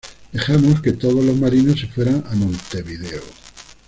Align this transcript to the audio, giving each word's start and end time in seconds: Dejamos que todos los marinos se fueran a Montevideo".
Dejamos 0.31 0.81
que 0.81 0.93
todos 0.93 1.23
los 1.23 1.37
marinos 1.37 1.79
se 1.79 1.85
fueran 1.87 2.23
a 2.27 2.33
Montevideo". 2.33 3.21